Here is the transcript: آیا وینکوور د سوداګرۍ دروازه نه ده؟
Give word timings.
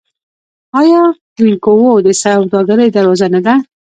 آیا 0.79 1.01
وینکوور 1.43 1.97
د 2.03 2.09
سوداګرۍ 2.23 2.87
دروازه 2.91 3.27
نه 3.33 3.39
ده؟ 3.45 3.53